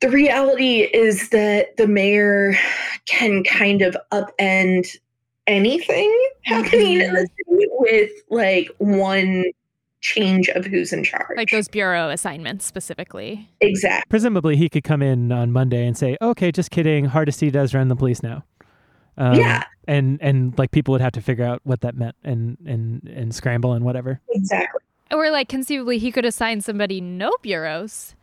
[0.00, 2.54] the reality is that the mayor
[3.06, 4.96] can kind of upend
[5.46, 7.00] anything happening mm-hmm.
[7.00, 7.54] in the mm-hmm.
[7.54, 9.44] city with like one
[10.02, 11.36] change of who's in charge.
[11.36, 13.48] Like those bureau assignments specifically.
[13.62, 14.06] Exactly.
[14.10, 17.06] Presumably he could come in on Monday and say, okay, just kidding.
[17.06, 18.44] Hardesty does run the police now.
[19.16, 19.64] Um, yeah.
[19.86, 23.34] And, and like people would have to figure out what that meant and, and, and
[23.34, 24.20] scramble and whatever.
[24.30, 24.80] Exactly.
[25.10, 28.14] Or like conceivably he could assign somebody no bureaus.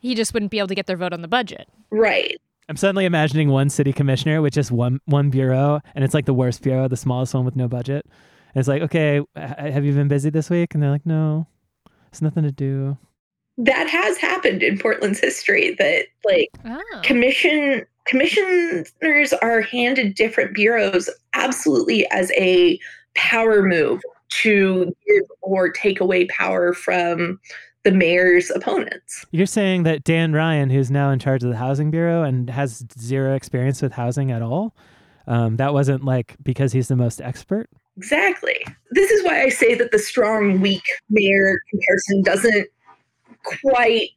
[0.00, 1.68] He just wouldn't be able to get their vote on the budget.
[1.90, 2.40] Right.
[2.70, 6.32] I'm suddenly imagining one city commissioner with just one one bureau, and it's like the
[6.32, 8.06] worst bureau, the smallest one with no budget.
[8.54, 10.72] And it's like, okay, have you been busy this week?
[10.72, 11.48] And they're like, no,
[12.08, 12.96] it's nothing to do.
[13.58, 15.74] That has happened in Portland's history.
[15.80, 17.00] That like oh.
[17.02, 22.78] commission commissioners are handed different bureaus absolutely as a
[23.14, 27.38] power move to give or take away power from
[27.84, 29.24] the mayor's opponents.
[29.30, 32.84] You're saying that Dan Ryan, who's now in charge of the housing bureau and has
[32.98, 34.74] zero experience with housing at all,
[35.26, 37.70] um, that wasn't like because he's the most expert.
[37.96, 38.66] Exactly.
[38.90, 42.68] This is why I say that the strong weak mayor comparison doesn't
[43.62, 44.10] quite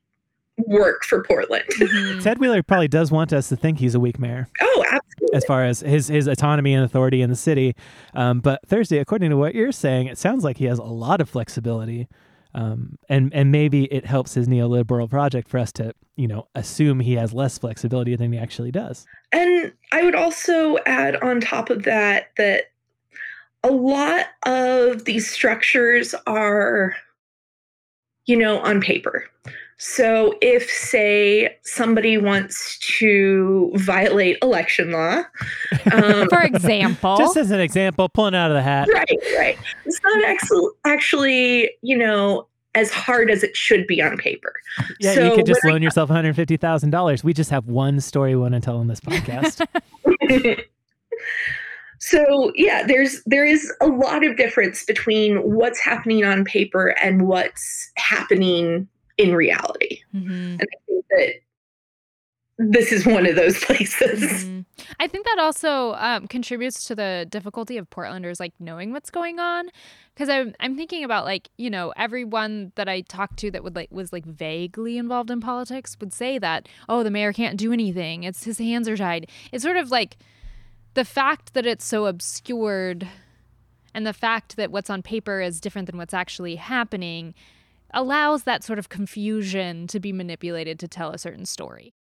[0.57, 1.63] work for Portland.
[1.73, 2.19] Mm-hmm.
[2.19, 4.47] Ted Wheeler probably does want us to think he's a weak mayor.
[4.61, 5.35] Oh, absolutely.
[5.35, 7.75] As far as his his autonomy and authority in the city,
[8.13, 11.19] um, but Thursday, according to what you're saying, it sounds like he has a lot
[11.21, 12.07] of flexibility
[12.55, 16.99] um, and and maybe it helps his neoliberal project for us to you know assume
[16.99, 19.05] he has less flexibility than he actually does.
[19.31, 22.65] And I would also add on top of that that
[23.63, 26.95] a lot of these structures are,
[28.25, 29.25] you know, on paper.
[29.77, 35.23] So if, say, somebody wants to violate election law,
[35.91, 39.99] um, for example, just as an example, pulling out of the hat, right, right, it's
[40.03, 44.53] not actually, actually, you know, as hard as it should be on paper.
[44.99, 47.23] Yeah, so you could just loan I, yourself one hundred fifty thousand dollars.
[47.23, 49.65] We just have one story we want to tell on this podcast.
[51.99, 57.27] so yeah, there's there is a lot of difference between what's happening on paper and
[57.27, 60.01] what's happening in reality.
[60.13, 60.31] Mm-hmm.
[60.31, 61.33] And I think that
[62.57, 64.45] this is one of those places.
[64.45, 64.61] Mm-hmm.
[64.99, 69.39] I think that also um, contributes to the difficulty of Portlanders like knowing what's going
[69.39, 69.69] on,
[70.13, 73.75] because I'm I'm thinking about like you know everyone that I talked to that would
[73.75, 77.73] like was like vaguely involved in politics would say that oh the mayor can't do
[77.73, 79.29] anything it's his hands are tied.
[79.51, 80.17] It's sort of like
[80.93, 83.07] the fact that it's so obscured,
[83.93, 87.33] and the fact that what's on paper is different than what's actually happening
[87.93, 91.93] allows that sort of confusion to be manipulated to tell a certain story.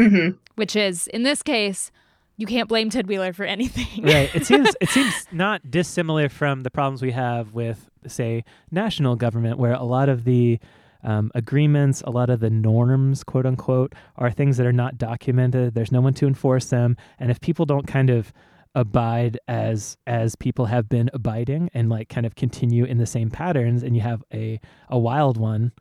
[0.00, 0.36] Mm-hmm.
[0.56, 1.92] Which is, in this case,
[2.36, 4.04] you can't blame Ted Wheeler for anything.
[4.04, 4.34] right.
[4.34, 9.58] It seems it seems not dissimilar from the problems we have with, say, national government,
[9.58, 10.58] where a lot of the
[11.02, 15.74] um, agreements, a lot of the norms, quote unquote, are things that are not documented.
[15.74, 18.32] There's no one to enforce them, and if people don't kind of
[18.74, 23.30] abide as as people have been abiding and like kind of continue in the same
[23.30, 25.72] patterns and you have a a wild one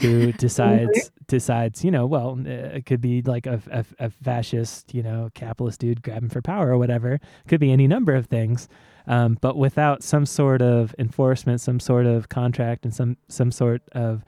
[0.00, 5.02] who decides decides you know well it could be like a, a, a, fascist you
[5.02, 7.14] know capitalist dude grabbing for power or whatever.
[7.14, 8.68] It could be any number of things.
[9.06, 13.82] Um, but without some sort of enforcement some sort of contract and some some sort
[13.92, 14.24] of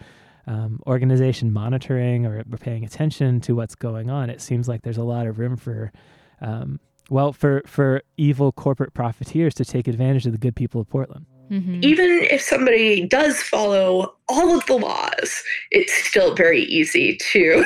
[0.46, 5.04] um, organization monitoring or paying attention to what's going on it seems like there's a
[5.04, 5.92] lot of room for
[6.40, 10.88] um, well, for for evil corporate profiteers to take advantage of the good people of
[10.88, 11.26] Portland.
[11.50, 11.80] Mm-hmm.
[11.82, 17.64] Even if somebody does follow all of the laws, it's still very easy to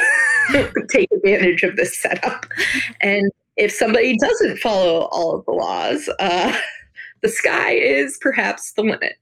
[0.90, 2.46] take advantage of this setup.
[3.00, 6.56] And if somebody doesn't follow all of the laws, uh,
[7.22, 9.14] the sky is perhaps the limit.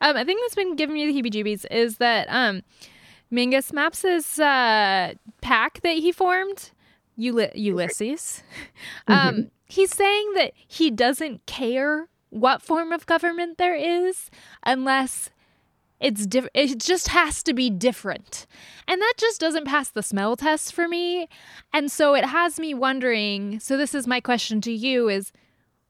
[0.00, 2.62] Um, I think that's been giving me the heebie-jeebies is that um,
[3.32, 6.70] Mingus Mapps' uh, PAC that he formed
[7.16, 8.42] Ulysses.
[9.06, 9.40] Um, mm-hmm.
[9.66, 14.30] He's saying that he doesn't care what form of government there is
[14.64, 15.30] unless
[16.00, 18.46] it's diff- it just has to be different.
[18.86, 21.28] And that just doesn't pass the smell test for me.
[21.72, 25.32] And so it has me wondering, so this is my question to you is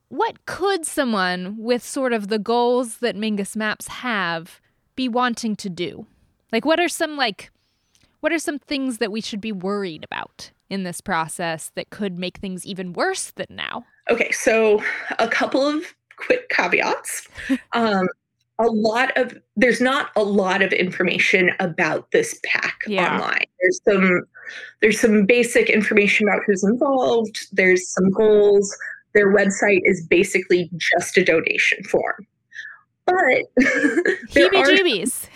[0.08, 4.60] what could someone with sort of the goals that Mingus Mapps have
[4.94, 6.06] be wanting to do?
[6.52, 7.50] Like what are some like
[8.24, 12.18] what are some things that we should be worried about in this process that could
[12.18, 13.84] make things even worse than now?
[14.08, 14.82] Okay, so
[15.18, 15.84] a couple of
[16.16, 17.28] quick caveats.
[17.74, 18.08] Um,
[18.58, 23.12] a lot of there's not a lot of information about this PAC yeah.
[23.12, 23.44] online.
[23.60, 24.22] There's some
[24.80, 27.48] there's some basic information about who's involved.
[27.52, 28.74] There's some goals.
[29.12, 32.26] Their website is basically just a donation form.
[33.06, 33.16] But
[34.30, 35.26] heebie-jeebies.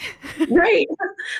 [0.50, 0.86] right.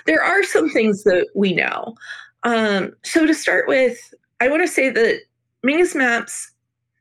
[0.07, 1.95] There are some things that we know.
[2.43, 5.21] Um, so to start with, I want to say that
[5.65, 6.49] Mingus Mapps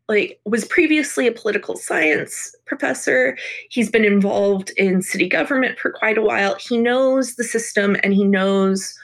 [0.07, 3.37] like was previously a political science professor
[3.69, 8.13] he's been involved in city government for quite a while he knows the system and
[8.13, 8.97] he knows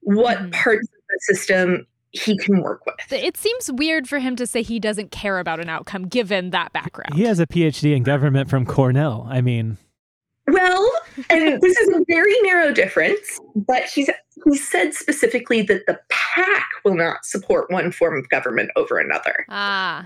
[0.00, 0.50] what mm-hmm.
[0.50, 4.62] parts of the system he can work with it seems weird for him to say
[4.62, 8.50] he doesn't care about an outcome given that background he has a phd in government
[8.50, 9.78] from cornell i mean
[10.48, 10.90] well
[11.28, 14.10] and this is a very narrow difference but he's
[14.44, 19.44] he said specifically that the PAC will not support one form of government over another.
[19.48, 20.04] Ah.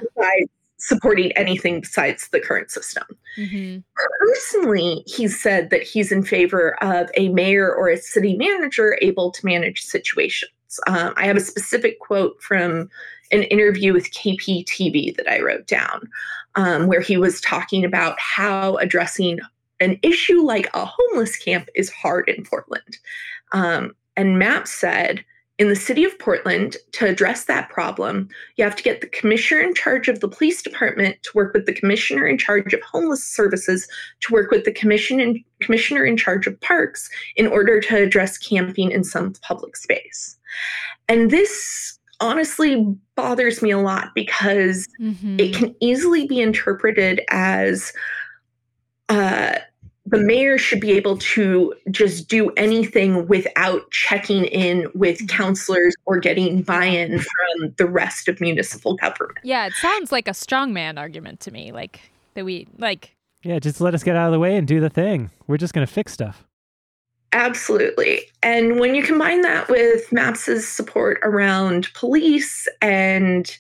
[0.77, 3.05] supporting anything besides the current system.
[3.39, 3.79] Mm-hmm.
[4.21, 9.31] Personally, he said that he's in favor of a mayor or a city manager able
[9.31, 10.51] to manage situations.
[10.87, 12.89] Um, I have a specific quote from
[13.33, 16.09] an interview with KPTV that I wrote down,
[16.55, 19.41] um, where he was talking about how addressing
[19.81, 22.99] an issue like a homeless camp is hard in Portland.
[23.53, 25.25] Um, and MAP said
[25.57, 29.61] in the city of Portland, to address that problem, you have to get the commissioner
[29.61, 33.23] in charge of the police department to work with the commissioner in charge of homeless
[33.23, 33.87] services
[34.21, 38.37] to work with the commission and commissioner in charge of parks in order to address
[38.37, 40.37] camping in some public space.
[41.09, 42.85] And this honestly
[43.15, 45.39] bothers me a lot because mm-hmm.
[45.39, 47.93] it can easily be interpreted as
[49.09, 49.59] uh,
[50.07, 55.27] the mayor should be able to just do anything without checking in with mm-hmm.
[55.27, 59.39] councilors or getting buy-in from the rest of municipal government.
[59.43, 61.73] Yeah, it sounds like a strongman argument to me.
[61.73, 62.01] Like
[62.35, 64.91] that we like Yeah, just let us get out of the way and do the
[64.91, 65.31] thing.
[65.47, 66.45] We're just gonna fix stuff.
[67.35, 68.23] Absolutely.
[68.45, 73.55] And when you combine that with Mapps's support around police and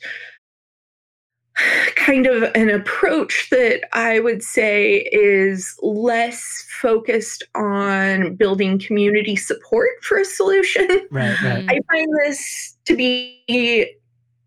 [1.96, 9.90] kind of an approach that I would say is less focused on building community support
[10.02, 10.88] for a solution.
[11.10, 11.66] Right, right.
[11.68, 13.92] I find this to be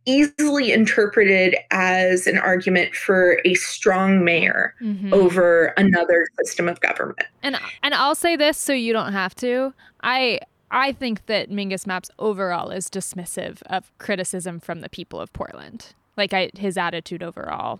[0.08, 5.14] easily interpreted as an argument for a strong mayor mm-hmm.
[5.14, 7.28] over another system of government.
[7.44, 9.74] And and I'll say this so you don't have to.
[10.02, 10.40] I
[10.72, 15.94] I think that Mingus Mapps overall is dismissive of criticism from the people of Portland
[16.18, 17.80] like I, his attitude overall.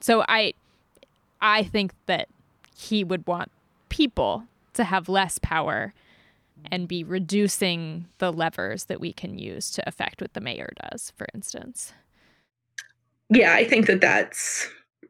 [0.00, 0.54] So I
[1.40, 2.28] I think that
[2.76, 3.50] he would want
[3.88, 4.44] people
[4.74, 5.94] to have less power
[6.70, 11.12] and be reducing the levers that we can use to affect what the mayor does,
[11.16, 11.92] for instance.
[13.30, 14.68] Yeah, I think that that's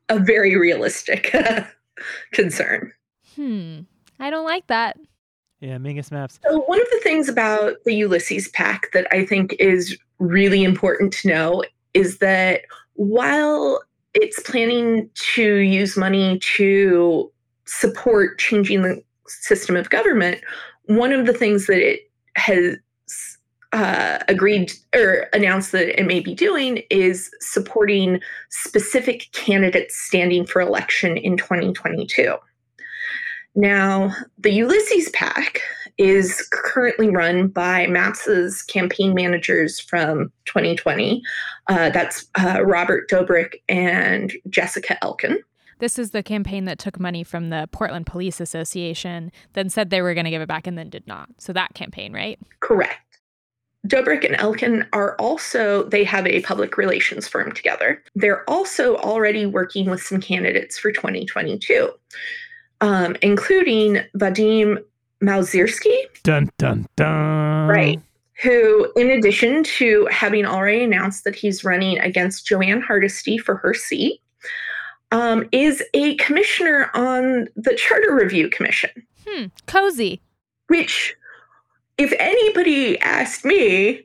[0.09, 1.35] a very realistic
[2.33, 2.93] concern.
[3.37, 3.81] Hmm.
[4.19, 4.97] I don't like that.
[5.61, 6.39] Yeah, Mingus Mapps.
[6.45, 11.13] So, one of the things about the Ulysses PAC that I think is really important
[11.15, 12.63] to know is that
[12.95, 13.83] while
[14.15, 17.31] it's planning to use money to
[17.67, 20.41] support changing the system of government,
[20.89, 22.77] one of the things that it has
[23.73, 30.61] uh, agreed or announced that it may be doing is supporting specific candidates standing for
[30.61, 32.35] election in 2022.
[33.55, 35.61] Now, the Ulysses PAC
[35.99, 41.21] is currently run by Mapps's campaign managers from 2020.
[41.67, 45.43] Uh, that's uh, Robert Dobrik and Jessica Elkin.
[45.79, 50.03] This is the campaign that took money from the Portland Police Association, then said they
[50.03, 51.29] were going to give it back and then did not.
[51.39, 52.39] So that campaign, right?
[52.61, 53.01] Correct.
[53.87, 58.03] Dobrik and Elkin are also, they have a public relations firm together.
[58.15, 61.91] They're also already working with some candidates for 2022
[62.81, 64.83] um, including Vadim
[65.23, 65.97] Mozyrsky.
[66.23, 67.69] Dun, dun, dun.
[67.69, 68.01] Right.
[68.43, 73.57] Who, in addition to having already announced that he's running against Jo Ann Hardesty for
[73.57, 74.21] her seat,
[75.11, 78.91] um, is a commissioner on the Charter Review Commission.
[79.27, 80.21] Hmm, cozy.
[80.69, 81.17] Which,
[81.97, 84.05] if anybody asked me,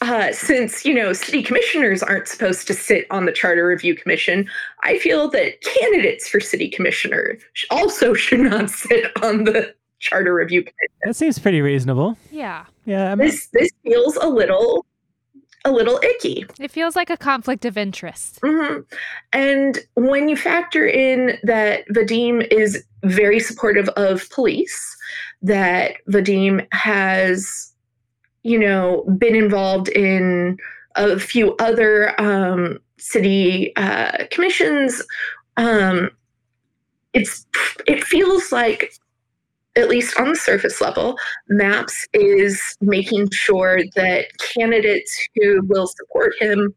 [0.00, 4.48] uh, since you know city commissioners aren't supposed to sit on the charter review commission,
[4.82, 7.38] I feel that candidates for city commissioner
[7.70, 10.94] also should not sit on the charter review commission.
[11.04, 12.18] That seems pretty reasonable.
[12.30, 12.64] Yeah.
[12.84, 13.12] Yeah.
[13.12, 14.84] I'm, This this feels a little
[15.64, 16.44] a little icky.
[16.60, 18.38] It feels like a conflict of interest.
[18.44, 18.80] hmm
[19.32, 24.96] And when you factor in that Vadim is very supportive of police,
[25.42, 27.72] that Vadim has,
[28.42, 30.58] you know, been involved in
[30.96, 35.02] a few other um, city uh, commissions,
[35.56, 36.10] um,
[37.12, 37.46] it's
[37.86, 38.94] it feels like,
[39.76, 41.16] at least on the surface level,
[41.50, 46.74] Mapps is making sure that candidates who will support him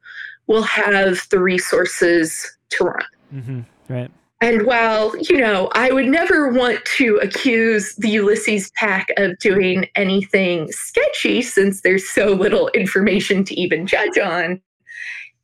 [0.47, 3.05] will have the resources to run.
[3.29, 4.11] hmm right.
[4.39, 9.87] And while, you know, I would never want to accuse the Ulysses PAC of doing
[9.95, 14.61] anything sketchy since there's so little information to even judge on,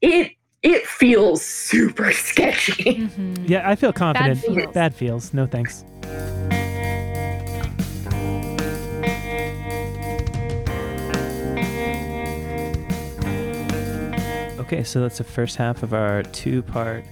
[0.01, 2.99] it it feels super sketchy.
[2.99, 3.49] Mhm.
[3.49, 4.39] Yeah, I feel confident.
[4.39, 4.74] feels.
[4.74, 5.34] Bad feels.
[5.34, 5.84] No thanks.
[14.74, 17.06] Okay, so that's the first half of our two part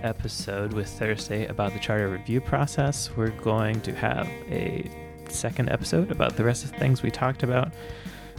[0.00, 3.10] episode with Thursday about the charter review process.
[3.14, 4.90] We're going to have a
[5.28, 7.70] second episode about the rest of the things we talked about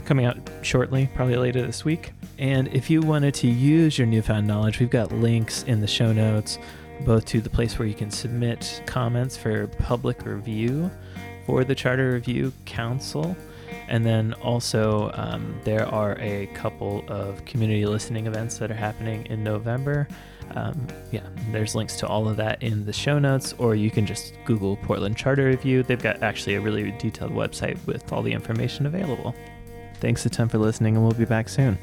[0.04, 2.10] coming out shortly, probably later this week.
[2.36, 6.12] And if you wanted to use your newfound knowledge, we've got links in the show
[6.12, 6.58] notes
[7.04, 10.90] both to the place where you can submit comments for public review
[11.46, 13.36] for the Charter Review Council.
[13.88, 19.26] And then also, um, there are a couple of community listening events that are happening
[19.26, 20.08] in November.
[20.52, 24.06] Um, yeah, there's links to all of that in the show notes, or you can
[24.06, 25.82] just Google Portland Charter Review.
[25.82, 29.34] They've got actually a really detailed website with all the information available.
[30.00, 31.78] Thanks a ton for listening, and we'll be back soon.